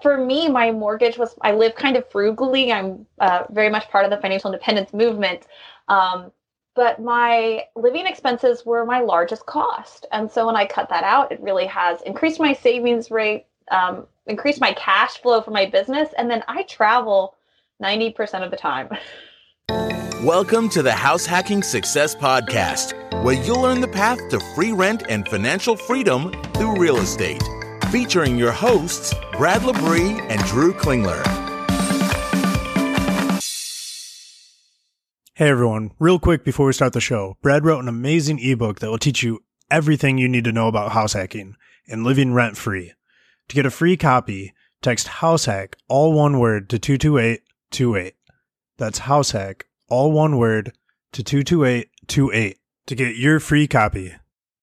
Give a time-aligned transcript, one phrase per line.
[0.00, 2.72] for me, my mortgage was, I live kind of frugally.
[2.72, 5.46] I'm uh, very much part of the financial independence movement.
[5.88, 6.30] Um,
[6.74, 10.06] but my living expenses were my largest cost.
[10.12, 14.06] And so when I cut that out, it really has increased my savings rate, um,
[14.26, 16.10] increased my cash flow for my business.
[16.16, 17.34] And then I travel
[17.82, 18.88] 90% of the time.
[20.24, 22.94] Welcome to the House Hacking Success Podcast,
[23.24, 27.42] where you'll learn the path to free rent and financial freedom through real estate
[27.92, 31.22] featuring your hosts, Brad Labrie and Drew Klingler.
[35.34, 38.88] Hey everyone, real quick before we start the show, Brad wrote an amazing ebook that
[38.88, 41.54] will teach you everything you need to know about house hacking
[41.86, 42.94] and living rent free.
[43.48, 48.14] To get a free copy, text house hack, all one word, to 22828.
[48.78, 50.72] That's house hack, all one word,
[51.12, 54.14] to 22828 to get your free copy.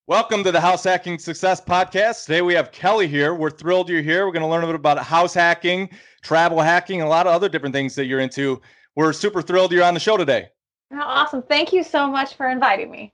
[0.09, 2.26] Welcome to the House Hacking Success Podcast.
[2.26, 3.36] Today we have Kelly here.
[3.36, 4.26] We're thrilled you're here.
[4.26, 5.88] We're going to learn a bit about house hacking,
[6.23, 8.59] travel hacking, and a lot of other different things that you're into.
[8.95, 10.49] We're super thrilled you're on the show today.
[10.91, 11.43] Awesome.
[11.43, 13.13] Thank you so much for inviting me.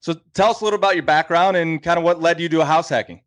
[0.00, 2.62] So tell us a little about your background and kind of what led you to
[2.62, 3.22] house hacking.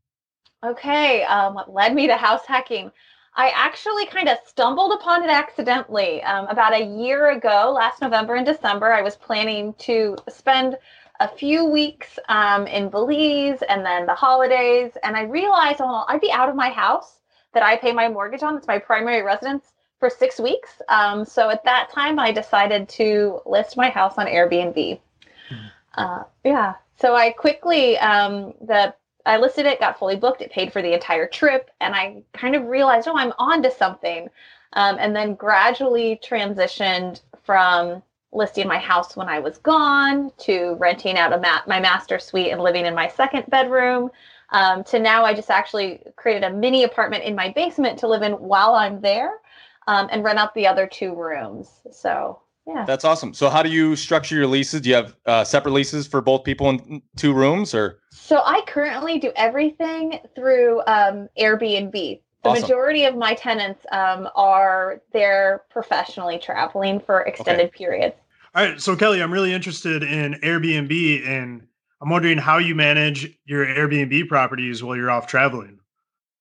[0.64, 1.24] Okay.
[1.24, 2.92] Um, what led me to house hacking?
[3.36, 6.22] I actually kind of stumbled upon it accidentally.
[6.22, 10.78] Um, about a year ago, last November and December, I was planning to spend
[11.20, 14.92] a few weeks um, in Belize and then the holidays.
[15.04, 17.20] And I realized, well, I'd be out of my house
[17.54, 18.58] that I pay my mortgage on.
[18.58, 19.66] It's my primary residence
[20.00, 20.82] for six weeks.
[20.90, 25.00] Um, so at that time, I decided to list my house on Airbnb.
[25.50, 25.56] Hmm.
[25.96, 26.76] Uh, yeah.
[27.00, 28.94] So I quickly, um, the
[29.26, 30.42] I listed it, got fully booked.
[30.42, 33.72] It paid for the entire trip, and I kind of realized, oh, I'm on to
[33.72, 34.30] something.
[34.74, 38.02] Um, and then gradually transitioned from
[38.34, 42.52] listing my house when I was gone to renting out a ma- my master suite
[42.52, 44.10] and living in my second bedroom
[44.52, 48.22] um, to now I just actually created a mini apartment in my basement to live
[48.22, 49.32] in while I'm there
[49.88, 51.70] um, and rent out the other two rooms.
[51.92, 52.84] So yeah.
[52.86, 53.34] That's awesome.
[53.34, 54.82] So how do you structure your leases?
[54.82, 58.02] Do you have uh, separate leases for both people in two rooms or?
[58.12, 62.62] So I currently do everything through um, Airbnb the awesome.
[62.62, 67.78] majority of my tenants um, are there professionally traveling for extended okay.
[67.78, 68.16] periods.
[68.56, 71.68] All right, so Kelly, I'm really interested in Airbnb, and
[72.02, 75.80] I'm wondering how you manage your Airbnb properties while you're off traveling.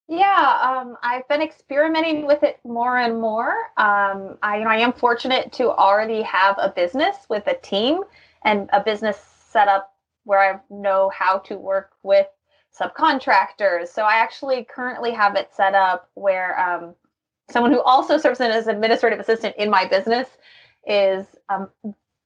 [0.09, 3.51] Yeah, um, I've been experimenting with it more and more.
[3.77, 8.03] Um, I, you know, I am fortunate to already have a business with a team
[8.45, 9.19] and a business
[9.51, 9.93] set up
[10.23, 12.29] where I know how to work with
[12.79, 13.89] subcontractors.
[13.89, 16.95] So I actually currently have it set up where um,
[17.51, 20.29] someone who also serves as an administrative assistant in my business
[20.87, 21.69] is um,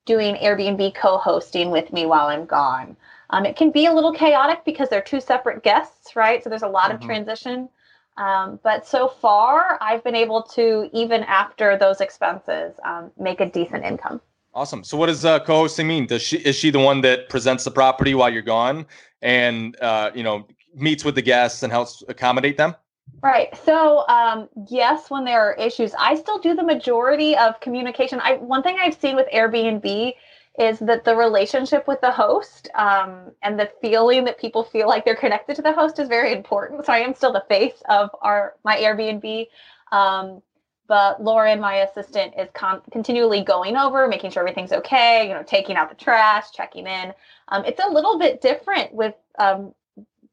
[0.06, 2.96] doing Airbnb co-hosting with me while I'm gone.
[3.30, 6.42] Um, it can be a little chaotic because they're two separate guests, right?
[6.42, 6.96] So there's a lot mm-hmm.
[6.96, 7.68] of transition.
[8.16, 13.48] Um, but so far, I've been able to, even after those expenses, um, make a
[13.48, 14.20] decent income.
[14.52, 14.82] Awesome.
[14.82, 16.06] So, what does uh, co-hosting mean?
[16.06, 18.86] Does she is she the one that presents the property while you're gone,
[19.22, 22.74] and uh, you know meets with the guests and helps accommodate them?
[23.22, 23.54] Right.
[23.64, 28.18] So, um, yes, when there are issues, I still do the majority of communication.
[28.22, 30.14] I one thing I've seen with Airbnb
[30.58, 35.04] is that the relationship with the host um, and the feeling that people feel like
[35.04, 36.84] they're connected to the host is very important.
[36.84, 39.46] So I am still the face of our my Airbnb.
[39.92, 40.42] Um,
[40.90, 45.28] but Lauren, my assistant, is con- continually going over, making sure everything's okay.
[45.28, 47.12] You know, taking out the trash, checking in.
[47.46, 49.72] Um, it's a little bit different with um,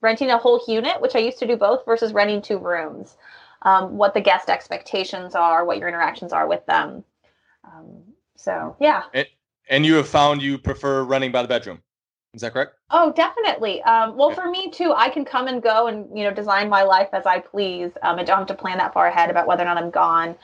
[0.01, 3.17] renting a whole unit, which I used to do both, versus renting two rooms.
[3.61, 7.03] Um, what the guest expectations are, what your interactions are with them.
[7.63, 8.01] Um,
[8.35, 9.03] so yeah.
[9.13, 9.27] And,
[9.69, 11.83] and, you have found you prefer running by the bedroom.
[12.37, 12.75] Is that correct?
[12.91, 13.81] Oh, definitely.
[13.81, 16.83] Um, well, for me too, I can come and go and you know design my
[16.83, 17.91] life as I please.
[18.03, 20.35] Um, I don't have to plan that far ahead about whether or not I'm gone.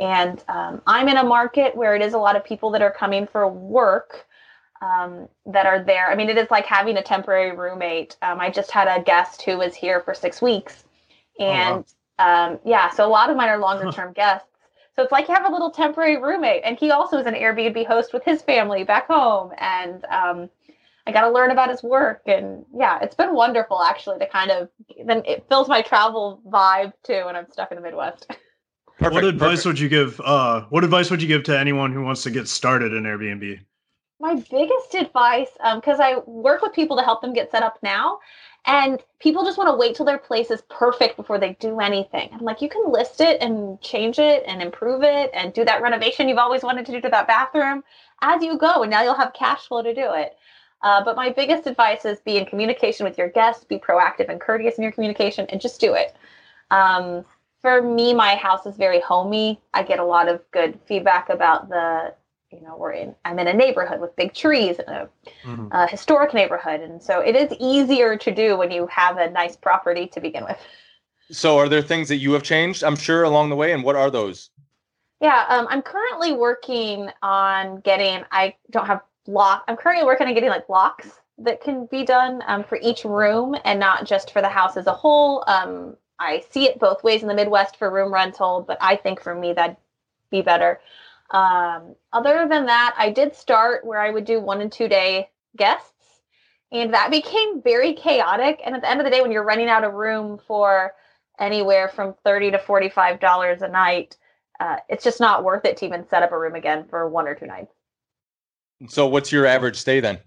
[0.00, 2.90] And um, I'm in a market where it is a lot of people that are
[2.90, 4.26] coming for work
[4.80, 6.10] um, that are there.
[6.10, 8.16] I mean, it is like having a temporary roommate.
[8.22, 10.84] Um, I just had a guest who was here for six weeks,
[11.38, 12.52] and oh, wow.
[12.52, 14.48] um, yeah, so a lot of mine are longer term guests.
[14.96, 17.86] So it's like you have a little temporary roommate, and he also is an Airbnb
[17.86, 20.50] host with his family back home, and um,
[21.06, 24.50] I got to learn about his work, and yeah, it's been wonderful actually to kind
[24.50, 24.68] of
[25.06, 28.26] then it fills my travel vibe too when I'm stuck in the Midwest.
[28.98, 29.66] Perfect, what advice perfect.
[29.66, 30.20] would you give?
[30.20, 33.58] Uh, what advice would you give to anyone who wants to get started in Airbnb?
[34.22, 37.78] my biggest advice, because um, I work with people to help them get set up
[37.82, 38.20] now,
[38.64, 42.30] and people just want to wait till their place is perfect before they do anything.
[42.32, 45.82] I'm like, you can list it and change it and improve it and do that
[45.82, 47.82] renovation you've always wanted to do to that bathroom
[48.20, 50.36] as you go, and now you'll have cash flow to do it.
[50.82, 54.40] Uh, but my biggest advice is be in communication with your guests, be proactive and
[54.40, 56.16] courteous in your communication, and just do it.
[56.70, 57.24] Um,
[57.60, 59.60] for me, my house is very homey.
[59.72, 62.12] I get a lot of good feedback about the,
[62.50, 65.08] you know, we're in, I'm in a neighborhood with big trees and a,
[65.44, 65.68] mm-hmm.
[65.70, 66.80] a historic neighborhood.
[66.80, 70.44] And so it is easier to do when you have a nice property to begin
[70.44, 70.58] with.
[71.30, 73.72] So are there things that you have changed, I'm sure, along the way?
[73.72, 74.50] And what are those?
[75.20, 80.34] Yeah, um, I'm currently working on getting, I don't have lock, I'm currently working on
[80.34, 81.08] getting like locks
[81.38, 84.86] that can be done um, for each room and not just for the house as
[84.86, 85.44] a whole.
[85.46, 89.20] Um, I see it both ways in the Midwest for room rental, but I think
[89.20, 89.76] for me that'd
[90.30, 90.80] be better.
[91.30, 95.30] Um, other than that, I did start where I would do one and two day
[95.56, 95.90] guests,
[96.70, 98.60] and that became very chaotic.
[98.64, 100.92] And at the end of the day, when you're running out of room for
[101.40, 104.16] anywhere from thirty to forty-five dollars a night,
[104.60, 107.26] uh, it's just not worth it to even set up a room again for one
[107.26, 107.72] or two nights.
[108.88, 110.18] So, what's your average stay then?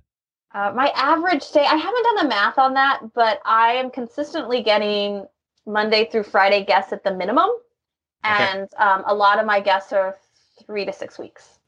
[0.54, 4.64] Uh, my average stay, I haven't done the math on that, but I am consistently
[4.64, 5.26] getting
[5.66, 7.50] Monday through Friday guests at the minimum.
[8.24, 8.84] And okay.
[8.84, 10.18] um, a lot of my guests are
[10.66, 11.60] three to six weeks.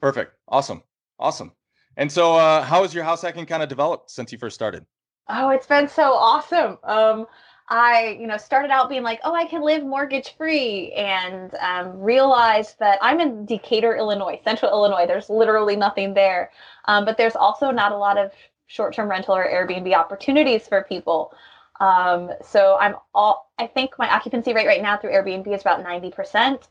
[0.00, 0.34] Perfect.
[0.46, 0.82] Awesome.
[1.18, 1.52] Awesome.
[1.96, 4.86] And so, uh, how has your house hacking kind of developed since you first started?
[5.28, 6.78] Oh, it's been so awesome.
[6.84, 7.26] Um,
[7.70, 12.00] I, you know, started out being like, oh, I can live mortgage free, and um,
[12.00, 15.06] realized that I'm in Decatur, Illinois, Central Illinois.
[15.06, 16.50] There's literally nothing there,
[16.86, 18.32] um, but there's also not a lot of
[18.68, 21.34] short-term rental or Airbnb opportunities for people.
[21.80, 25.84] Um, so I'm all, I think my occupancy rate right now through Airbnb is about
[25.84, 26.68] 90%.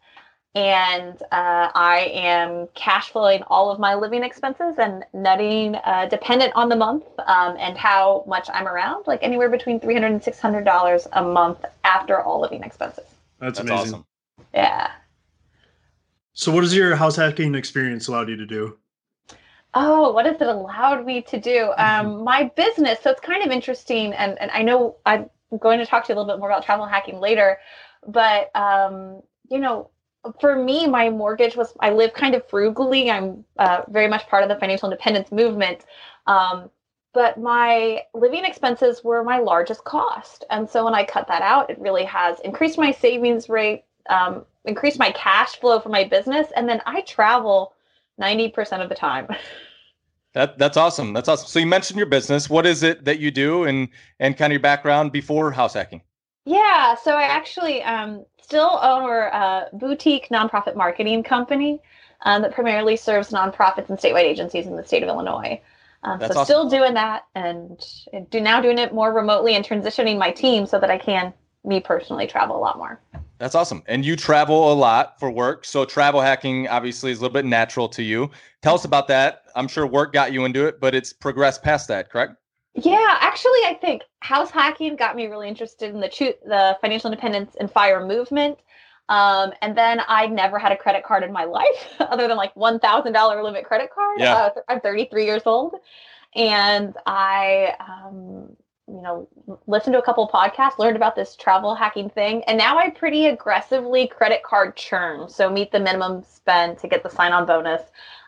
[0.57, 6.51] And uh, I am cash flowing all of my living expenses and netting uh, dependent
[6.56, 11.07] on the month um, and how much I'm around, like anywhere between $300 and $600
[11.12, 13.04] a month after all living expenses.
[13.39, 13.94] That's, That's amazing.
[13.94, 14.06] Awesome.
[14.51, 14.89] Yeah.
[16.33, 18.80] So, what has your house hacking experience allowed you to do?
[19.75, 21.71] Oh, what has it allowed me to do?
[21.77, 22.98] Um, my business.
[23.04, 26.15] So it's kind of interesting, and and I know I'm going to talk to you
[26.15, 27.59] a little bit more about travel hacking later,
[28.07, 29.21] but um,
[29.51, 29.92] you know,
[30.40, 33.10] for me, my mortgage was I live kind of frugally.
[33.10, 35.86] I'm uh, very much part of the financial independence movement.
[36.26, 36.70] Um,
[37.14, 40.46] but my living expenses were my largest cost.
[40.52, 44.46] And so when I cut that out, it really has increased my savings rate, um,
[44.66, 46.48] increased my cash flow for my business.
[46.56, 47.74] And then I travel
[48.22, 49.28] 90% of the time.
[50.34, 51.14] That that's awesome.
[51.14, 51.48] That's awesome.
[51.48, 52.48] So you mentioned your business.
[52.48, 53.88] What is it that you do and
[54.20, 56.04] and kind of your background before house hacking?
[56.48, 61.82] Yeah, so I actually um, still own a boutique nonprofit marketing company
[62.22, 65.60] um, that primarily serves nonprofits and statewide agencies in the state of Illinois.
[66.04, 66.46] Um, so awesome.
[66.46, 67.86] still doing that and
[68.30, 71.34] do now doing it more remotely and transitioning my team so that I can
[71.66, 73.02] me personally travel a lot more.
[73.40, 73.84] That's awesome.
[73.88, 75.66] And you travel a lot for work.
[75.66, 78.32] So travel hacking obviously is a little bit natural to you.
[78.62, 79.44] Tell us about that.
[79.54, 82.38] I'm sure work got you into it, but it's progressed past that, correct?
[82.80, 86.10] Yeah, actually, I think house hacking got me really interested in the
[86.46, 88.60] the financial independence and fire movement.
[89.10, 92.56] Um, and then I never had a credit card in my life, other than like
[92.56, 94.20] one thousand dollar limit credit card.
[94.20, 94.36] Yeah.
[94.36, 95.76] Uh, I'm 33 years old,
[96.36, 98.56] and I um,
[98.88, 99.28] you know,
[99.66, 103.26] listened to a couple podcasts, learned about this travel hacking thing, and now I pretty
[103.26, 105.30] aggressively credit card churn.
[105.30, 107.82] So meet the minimum spend to get the sign on bonus.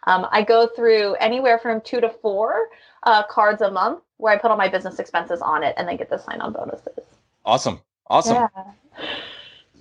[0.08, 2.70] Um, I go through anywhere from two to four
[3.04, 5.98] uh, cards a month where I put all my business expenses on it and then
[5.98, 7.06] get the sign on bonuses.
[7.46, 7.82] Awesome.
[8.08, 8.36] Awesome.
[8.36, 8.66] Yeah.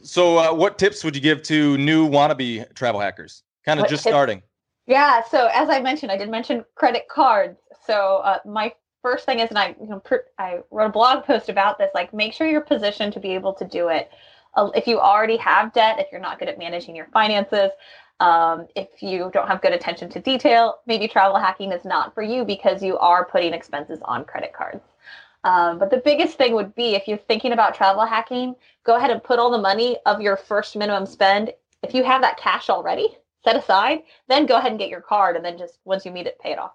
[0.03, 3.43] So, uh, what tips would you give to new wannabe travel hackers?
[3.65, 4.13] Kind of just tips?
[4.13, 4.43] starting.
[4.87, 5.23] Yeah.
[5.29, 7.59] So, as I mentioned, I did mention credit cards.
[7.85, 8.73] So, uh, my
[9.03, 10.01] first thing is, and I, you know,
[10.39, 11.91] I wrote a blog post about this.
[11.95, 14.11] Like, make sure you're positioned to be able to do it.
[14.55, 17.71] Uh, if you already have debt, if you're not good at managing your finances,
[18.21, 22.23] um, if you don't have good attention to detail, maybe travel hacking is not for
[22.23, 24.83] you because you are putting expenses on credit cards.
[25.45, 29.11] Um, but the biggest thing would be if you're thinking about travel hacking, go ahead
[29.11, 31.53] and put all the money of your first minimum spend.
[31.83, 35.37] If you have that cash already set aside, then go ahead and get your card,
[35.37, 36.73] and then just once you meet it, pay it off.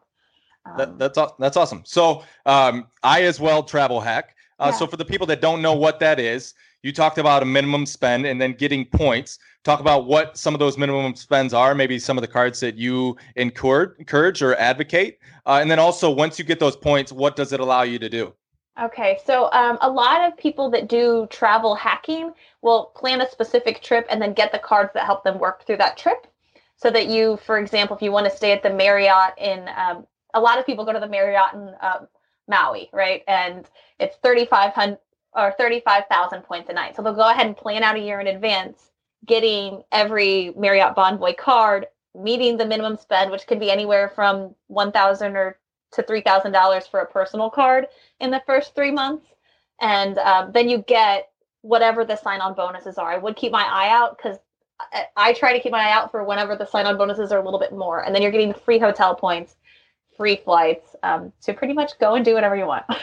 [0.66, 1.84] Um, that, that's that's awesome.
[1.86, 4.36] So um, I as well travel hack.
[4.60, 4.80] Uh, yeah.
[4.80, 7.86] So for the people that don't know what that is, you talked about a minimum
[7.86, 9.40] spend and then getting points.
[9.63, 12.75] Talk about what some of those minimum spends are, maybe some of the cards that
[12.75, 17.54] you encourage, or advocate, uh, and then also once you get those points, what does
[17.54, 18.34] it allow you to do?
[18.82, 23.82] Okay, so um, a lot of people that do travel hacking will plan a specific
[23.82, 26.28] trip and then get the cards that help them work through that trip.
[26.75, 30.06] So that you, for example, if you want to stay at the Marriott in um,
[30.34, 32.00] a lot of people go to the Marriott in uh,
[32.48, 33.24] Maui, right?
[33.28, 34.98] And it's 3,500
[35.36, 36.96] or 35,000 points a night.
[36.96, 38.92] So they'll go ahead and plan out a year in advance,
[39.25, 45.36] getting every Marriott Bonvoy card, meeting the minimum spend, which could be anywhere from 1,000
[45.36, 45.58] or
[45.94, 47.88] to $3,000 for a personal card
[48.20, 49.25] in the first three months.
[49.82, 51.30] And um, then you get
[51.62, 53.12] whatever the sign on bonuses are.
[53.12, 54.38] I would keep my eye out because
[55.16, 57.44] I, try to keep my eye out for whenever the sign on bonuses are a
[57.44, 58.04] little bit more.
[58.04, 59.56] And then you're getting free hotel points,
[60.18, 60.96] free flights.
[61.04, 62.86] Um, so pretty much go and do whatever you want.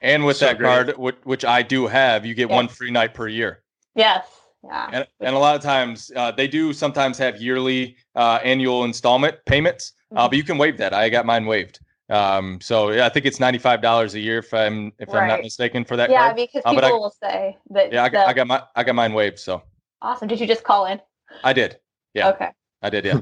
[0.00, 0.68] And with So that great.
[0.68, 2.56] card, which, which I do have, you get Yeah.
[2.56, 3.62] one free night per year.
[3.94, 4.26] yes.
[4.64, 4.90] Yeah.
[4.92, 9.36] And, and a lot of times uh, they do sometimes have yearly uh, annual installment
[9.46, 10.30] payments, uh, Mhm.
[10.30, 10.92] but you can waive that.
[10.92, 11.78] I got mine waived.
[12.10, 15.28] Um, so yeah, I think it's ninety five dollars a year if I'm if I'm
[15.28, 16.36] not mistaken for that yeah, card.
[16.36, 17.92] because Uh, people but I- will say that.
[17.92, 19.38] Yeah, I got, the- I got my I got mine waived.
[19.38, 19.62] So
[20.02, 20.26] awesome.
[20.26, 21.00] Did you just call in?
[21.44, 21.78] I did.
[22.14, 22.30] Yeah.
[22.30, 22.48] Okay.
[22.82, 23.04] I did.
[23.04, 23.20] Yeah.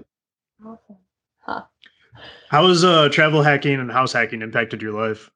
[0.64, 0.96] Awesome.
[2.48, 5.30] How has uh, travel hacking and house hacking impacted your life?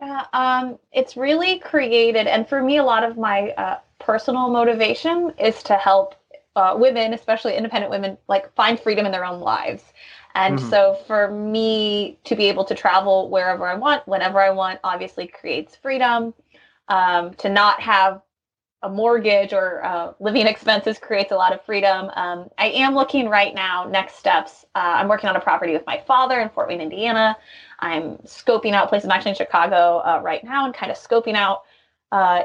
[0.00, 5.32] Yeah, um, it's really created, and for me, a lot of my uh, personal motivation
[5.38, 6.14] is to help
[6.56, 9.92] uh, women, especially independent women, like find freedom in their own lives.
[10.34, 10.60] And Mhm.
[10.60, 15.26] so, for me to be able to travel wherever I want, whenever I want, obviously
[15.28, 16.34] creates freedom.
[16.88, 18.20] Um, to not have
[18.84, 22.10] a mortgage or uh, living expenses creates a lot of freedom.
[22.16, 24.66] Um, I am looking right now, next steps.
[24.74, 27.34] Uh, I'm working on a property with my father in Fort Wayne, Indiana.
[27.80, 29.06] I'm scoping out places.
[29.06, 31.62] I'm actually in Chicago uh, right now and kind of scoping out
[32.12, 32.42] uh,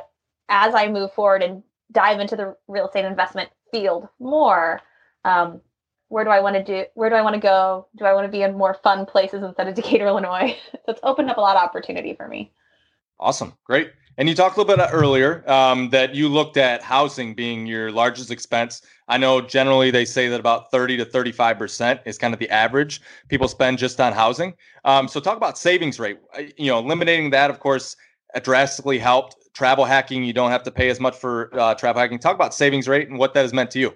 [0.48, 4.80] as I move forward and dive into the real estate investment field more.
[5.26, 5.60] Um,
[6.08, 6.86] where do I want to do?
[6.94, 7.88] Where do I want to go?
[7.98, 10.58] Do I want to be in more fun places instead of Decatur, Illinois?
[10.88, 12.54] it's opened up a lot of opportunity for me.
[13.20, 13.54] Awesome.
[13.66, 13.92] Great.
[14.18, 17.92] And you talked a little bit earlier um, that you looked at housing being your
[17.92, 18.82] largest expense.
[19.08, 23.02] I know generally they say that about 30 to 35% is kind of the average
[23.30, 24.54] people spend just on housing.
[24.84, 26.20] Um, so talk about savings rate.
[26.38, 27.96] Uh, You know, eliminating that, of course,
[28.36, 29.36] uh, drastically helped.
[29.54, 32.20] Travel hacking, you don't have to pay as much for uh, travel hacking.
[32.20, 33.94] Talk about savings rate and what that has meant to you.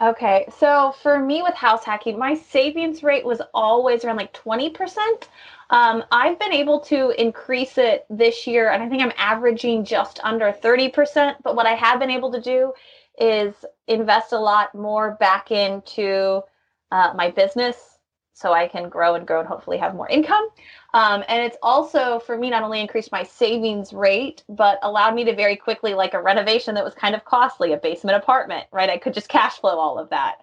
[0.00, 5.28] Okay, so for me with house hacking, my savings rate was always around like 20%.
[5.70, 10.18] Um, I've been able to increase it this year, and I think I'm averaging just
[10.24, 11.36] under 30%.
[11.44, 12.72] But what I have been able to do
[13.20, 13.54] is
[13.86, 16.42] invest a lot more back into
[16.90, 17.93] uh, my business
[18.34, 20.48] so I can grow and grow and hopefully have more income.
[20.92, 25.24] Um, and it's also for me not only increased my savings rate, but allowed me
[25.24, 28.90] to very quickly like a renovation that was kind of costly, a basement apartment, right?
[28.90, 30.40] I could just cash flow all of that.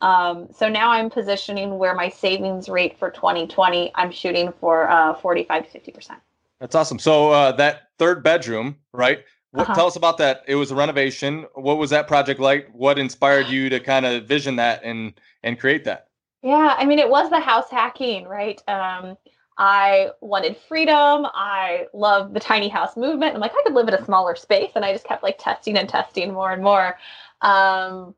[0.00, 5.14] Um, so now I'm positioning where my savings rate for 2020, I'm shooting for uh,
[5.14, 6.16] 45 to 50%.
[6.60, 6.98] That's awesome.
[6.98, 9.22] So uh, that third bedroom, right?
[9.50, 9.74] What, Uh-huh.
[9.74, 10.44] Tell us about that.
[10.48, 11.46] It was a renovation.
[11.54, 12.68] What was that project like?
[12.72, 16.08] What inspired you to kind of vision that and and create that?
[16.44, 18.62] Yeah, I mean, it was the house hacking, right?
[18.68, 19.18] Um,
[19.58, 21.26] I wanted freedom.
[21.34, 23.36] I love the tiny house movement.
[23.36, 25.78] I'm like, I could live in a smaller space, and I just kept like testing
[25.78, 26.98] and testing more and more.
[27.42, 28.16] Um,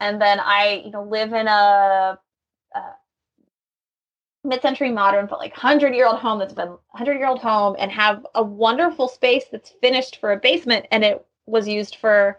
[0.00, 2.20] and then I, you know, live in a,
[2.76, 2.80] a
[4.44, 9.46] mid-century modern, but like hundred-year-old home that's been hundred-year-old home, and have a wonderful space
[9.52, 12.38] that's finished for a basement, and it was used for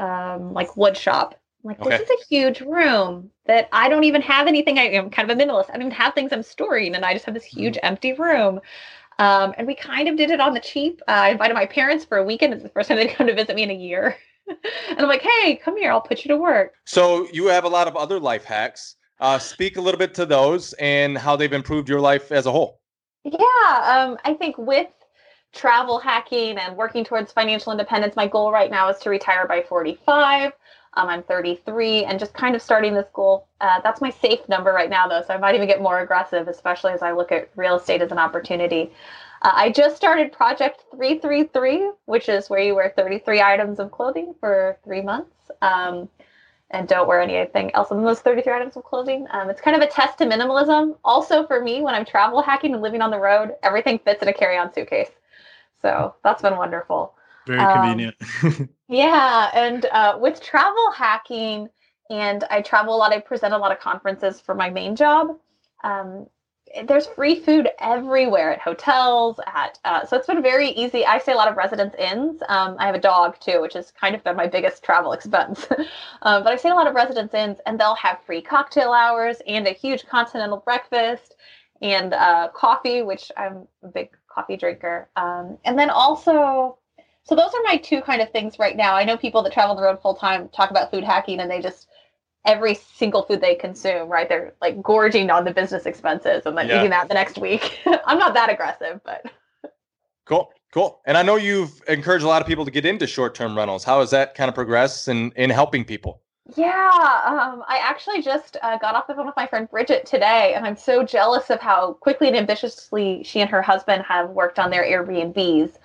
[0.00, 1.39] um, like wood shop.
[1.62, 1.90] I'm like, Okay.
[1.90, 4.78] this is a huge room that I don't even have anything.
[4.78, 5.68] I am kind of a minimalist.
[5.68, 8.60] I don't even have things I'm storing, and I just have this huge empty room.
[9.18, 11.02] Um, and we kind of did it on the cheap.
[11.06, 12.54] Uh, I invited my parents for a weekend.
[12.54, 14.16] It's the first time they'd come to visit me in a year.
[14.48, 15.92] and I'm like, hey, come here.
[15.92, 16.72] I'll put you to work.
[16.86, 18.96] So you have a lot of other life hacks.
[19.20, 22.50] Uh, speak a little bit to those and how they've improved your life as a
[22.50, 22.80] whole.
[23.24, 24.88] Yeah, um, I think with
[25.52, 29.62] travel hacking and working towards financial independence, my goal right now is to retire by
[29.62, 30.52] 45.
[30.94, 33.46] Um, I'm 33 and just kind of starting this goal.
[33.60, 36.48] Uh, that's my safe number right now, though, so I might even get more aggressive,
[36.48, 38.92] especially as I look at real estate as an opportunity.
[39.42, 44.34] Uh, I just started Project 333, which is where you wear 33 items of clothing
[44.40, 45.30] for three months.
[45.62, 46.08] Um,
[46.72, 49.26] and don't wear anything else than those 33 items of clothing.
[49.32, 50.96] Um, it's kind of a test to minimalism.
[51.04, 54.28] Also, for me, when I'm travel hacking and living on the road, everything fits in
[54.28, 55.10] a carry on suitcase.
[55.82, 57.14] So that's been wonderful.
[57.46, 58.70] Very Um, convenient.
[58.90, 59.50] Yeah.
[59.54, 61.68] And uh, with travel hacking,
[62.10, 65.28] and I travel a lot, I present a lot of conferences for my main job.
[65.84, 66.26] Um,
[66.86, 71.32] there's free food everywhere at hotels at uh, so it's been very easy i stay
[71.32, 74.22] a lot of residence inns um, i have a dog too which has kind of
[74.22, 75.66] been my biggest travel expense
[76.22, 79.38] um, but i stay a lot of residence inns and they'll have free cocktail hours
[79.48, 81.34] and a huge continental breakfast
[81.82, 86.78] and uh, coffee which i'm a big coffee drinker um, and then also
[87.24, 89.74] so those are my two kind of things right now i know people that travel
[89.76, 91.88] the road full time talk about food hacking and they just
[92.46, 94.28] every single food they consume, right?
[94.28, 96.78] They're like gorging on the business expenses and then Yeah.
[96.78, 97.78] eating that the next week.
[98.06, 99.30] I'm not that aggressive, but
[100.24, 101.00] Cool, cool.
[101.06, 103.84] And I know you've encouraged a lot of people to get into short-term rentals.
[103.84, 106.22] How has that kind of progressed in in helping people?
[106.56, 110.54] yeah, um, I actually just uh, got off the phone with my friend Bridget today,
[110.54, 114.58] and I'm so jealous of how quickly and ambitiously she and her husband have worked
[114.58, 115.76] on their Airbnbs.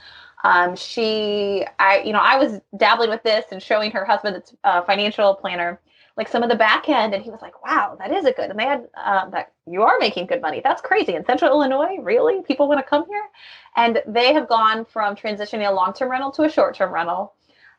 [0.46, 4.54] Um, she, I, you know, I was dabbling with this and showing her husband that's
[4.64, 5.82] a financial planner,
[6.18, 8.52] like some of the back end, and he was like, "Wow, that is a good."
[8.52, 10.62] And they had um, that you are making good money.
[10.64, 11.98] That's crazy in Central Illinois.
[12.00, 13.24] Really, people want to come here,
[13.75, 17.34] and they have gone from transitioning a long term rental to a short term rental.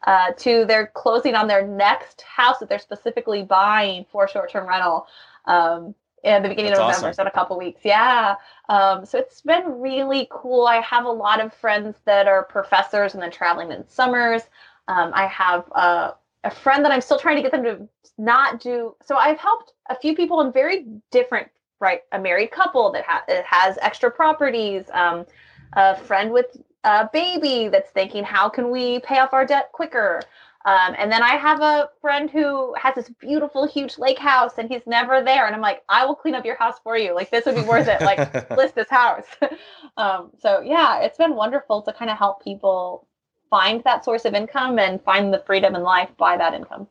[0.04, 4.66] Uh, to they're closing on their next house that they're specifically buying for short term
[4.66, 5.06] rental.
[5.44, 5.94] Um,
[6.24, 7.14] in the beginning That's of November, awesome.
[7.14, 7.80] so in a couple weeks.
[7.84, 8.34] Yeah.
[8.68, 10.66] Um, so it's been really cool.
[10.66, 14.42] I have a lot of friends that are professors and then traveling in summers.
[14.88, 16.12] Um, I have uh,
[16.44, 18.96] a friend that I'm still trying to get them to not do.
[19.04, 21.48] So I've helped a few people in very different,
[21.80, 22.00] right?
[22.12, 24.84] A married couple that ha- has extra properties.
[24.92, 25.26] Um,
[25.74, 30.22] a friend with a baby that's thinking, how can we pay off our debt quicker?
[30.66, 34.68] Um, and then I have a friend who has this beautiful, huge lake house, and
[34.68, 35.46] he's never there.
[35.46, 37.14] And I'm like, I will clean up your house for you.
[37.14, 38.00] Like this would be worth it.
[38.00, 39.26] Like list this house.
[39.96, 43.06] um, so yeah, it's been wonderful to kind of help people
[43.48, 46.88] find that source of income and find the freedom in life by that income.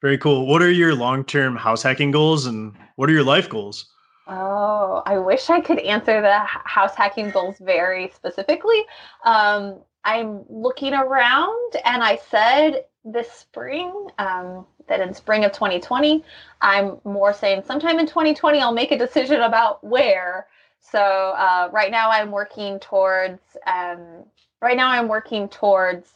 [0.00, 0.46] Very cool.
[0.46, 3.90] What are your long-term house hacking goals, and what are your life goals?
[4.28, 8.84] Oh, I wish I could answer the house hacking goals very specifically.
[9.24, 16.24] Um, I'm looking around and I said this spring, um, that in spring of 2020,
[16.60, 20.46] I'm more saying sometime in 2020, I'll make a decision about where.
[20.80, 24.24] So uh, right now I'm working towards, um,
[24.60, 26.10] right now I'm working towards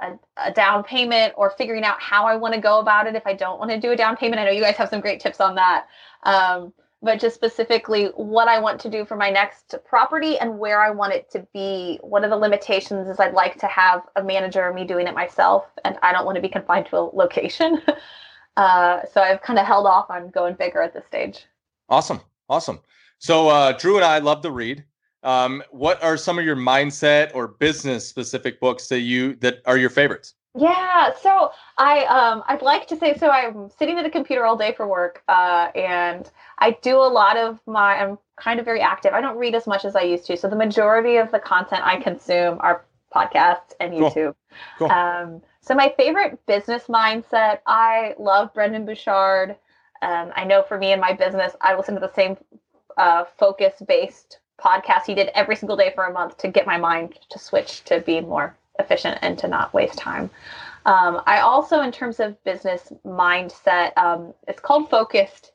[0.00, 3.26] a, a, down payment or figuring out how I want to go about it if
[3.26, 4.40] I don't want to do a down payment.
[4.40, 5.86] I know you guys have some great tips on that.
[6.24, 6.72] Um,
[7.02, 10.90] but just specifically what I want to do for my next property and where I
[10.90, 11.98] want it to be.
[12.02, 15.66] One of the limitations is I'd like to have a manager, me doing it myself,
[15.84, 17.82] and I don't want to be confined to a location.
[18.56, 21.44] uh, so I've kind of held off on going bigger at this stage.
[21.88, 22.20] Awesome.
[22.48, 22.80] Awesome.
[23.18, 24.84] So uh, Drew and I love to read.
[25.22, 29.76] Um, what are some of your mindset or business specific books that you that are
[29.76, 30.34] your favorites?
[30.56, 34.56] Yeah, so I um I'd like to say so I'm sitting at a computer all
[34.56, 38.80] day for work, uh, and I do a lot of my I'm kind of very
[38.80, 39.12] active.
[39.12, 41.82] I don't read as much as I used to, so the majority of the content
[41.84, 44.34] I consume are podcasts and YouTube.
[44.78, 44.88] Cool.
[44.88, 44.90] Cool.
[44.90, 49.56] Um, so my favorite business mindset, I love Brendon Burchard.
[50.00, 52.36] Um, I know for me in my business, I listen to the same
[52.96, 56.78] uh, focus based podcast he did every single day for a month to get my
[56.78, 60.30] mind to switch to being more efficient and to not waste time.
[60.84, 65.52] Um, I also, in terms of business mindset, um, it's called Focused,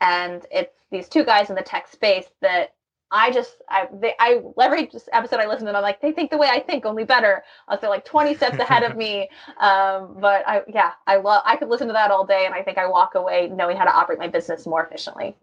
[0.00, 2.74] and it's these two guys in the tech space that
[3.12, 6.30] I just I they I every episode I listen to them I'm like they think
[6.30, 7.44] the way I think only better.
[7.68, 9.28] Uh, they're like 20 steps ahead of me.
[9.60, 12.62] Um, but I yeah I love I could listen to that all day and I
[12.62, 15.36] think I walk away knowing how to operate my business more efficiently.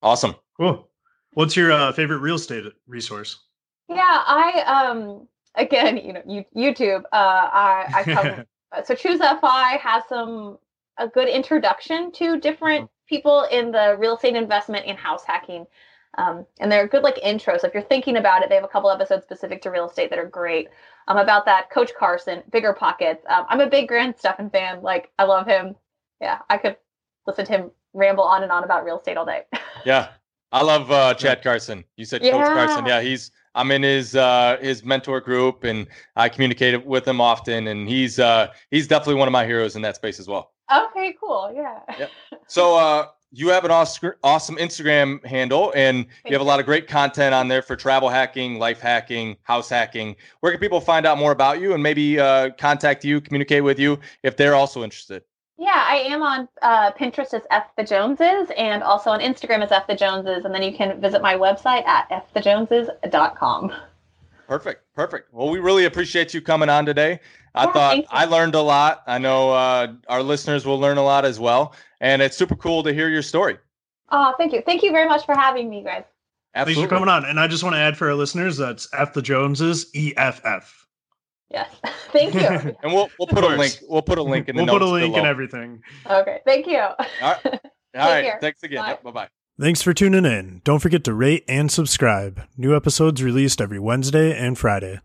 [0.00, 0.36] Awesome.
[0.56, 0.88] Cool.
[1.32, 3.40] What's your uh, favorite real estate resource?
[3.88, 5.26] Yeah, I um
[5.58, 7.02] again, you know, you, YouTube.
[7.12, 8.44] Uh, I, I come,
[8.84, 10.58] so Choose FI has some
[10.98, 13.06] a good introduction to different mm-hmm.
[13.08, 15.66] people in the real estate investment and house hacking.
[16.16, 17.58] Um, and they're good like intro.
[17.58, 20.10] So if you're thinking about it, they have a couple episodes specific to real estate
[20.10, 20.68] that are great.
[21.06, 23.24] Um, about that, Coach Carson, Bigger Pockets.
[23.28, 24.82] Um, I'm a big Grant Stephan fan.
[24.82, 25.76] Like I love him.
[26.20, 26.76] Yeah, I could
[27.26, 29.42] listen to him ramble on and on about real estate all day.
[29.84, 30.08] yeah,
[30.50, 31.84] I love uh, Chad Carson.
[31.96, 32.32] You said yeah.
[32.32, 32.86] Coach Carson.
[32.86, 37.66] Yeah, he's I'm in his uh, his mentor group, and I communicate with him often.
[37.66, 40.52] And he's uh, he's definitely one of my heroes in that space as well.
[40.72, 41.52] Okay, cool.
[41.54, 41.80] Yeah.
[41.98, 42.10] Yep.
[42.46, 46.66] So uh, you have an awesome awesome Instagram handle, and you have a lot of
[46.66, 50.14] great content on there for travel hacking, life hacking, house hacking.
[50.40, 53.78] Where can people find out more about you and maybe uh, contact you, communicate with
[53.78, 55.24] you if they're also interested?
[55.58, 59.72] Yeah, I am on uh, Pinterest as Eff the Joneses and also on Instagram as
[59.72, 60.44] Eff the Joneses.
[60.44, 63.72] And then you can visit my website at effthejoneses.com.
[64.46, 64.94] Perfect.
[64.94, 65.34] Perfect.
[65.34, 67.18] Well, we really appreciate you coming on today.
[67.56, 69.02] I yeah, thought I learned a lot.
[69.08, 71.74] I know uh, our listeners will learn a lot as well.
[72.00, 73.58] And it's super cool to hear your story.
[74.10, 74.62] Oh, thank you.
[74.64, 76.04] Thank you very much for having me, guys.
[76.54, 76.82] Absolutely.
[76.82, 77.28] Thanks for coming on.
[77.28, 80.87] And I just want to add for our listeners that's Eff the Joneses, EFF.
[81.50, 81.70] Yes.
[82.12, 82.40] Thank you.
[82.82, 83.78] and we'll we'll put a link.
[83.88, 85.18] We'll put a link in the we'll notes put a link below.
[85.18, 85.82] and everything.
[86.06, 86.40] Okay.
[86.44, 86.78] Thank you.
[86.78, 87.38] All right.
[87.44, 87.60] All
[87.94, 88.24] right.
[88.24, 88.38] Care.
[88.40, 88.82] Thanks again.
[88.82, 88.88] Bye.
[88.90, 89.28] Yep, bye-bye.
[89.60, 90.60] Thanks for tuning in.
[90.62, 92.42] Don't forget to rate and subscribe.
[92.56, 95.00] New episodes released every Wednesday and Friday.